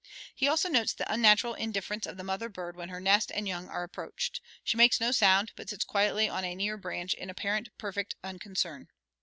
He 0.33 0.47
also 0.47 0.67
notes 0.67 0.93
the 0.93 1.13
unnatural 1.13 1.53
indifference 1.53 2.07
of 2.07 2.17
the 2.17 2.23
mother 2.23 2.49
bird 2.49 2.75
when 2.75 2.89
her 2.89 2.99
nest 2.99 3.31
and 3.35 3.47
young 3.47 3.69
are 3.69 3.83
approached. 3.83 4.41
She 4.63 4.75
makes 4.75 4.99
no 4.99 5.11
sound, 5.11 5.51
but 5.55 5.69
sits 5.69 5.83
quietly 5.85 6.27
on 6.27 6.43
a 6.43 6.55
near 6.55 6.75
branch 6.75 7.13
in 7.13 7.29
apparent 7.29 7.69
perfect 7.77 8.15
unconcern. 8.23 8.87